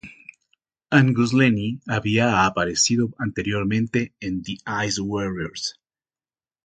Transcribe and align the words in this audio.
Angus 0.91 1.31
Lennie 1.31 1.79
había 1.85 2.47
aparecido 2.47 3.11
anteriormente 3.19 4.15
en 4.19 4.41
"The 4.41 4.57
Ice 4.87 4.99
Warriors". 4.99 5.79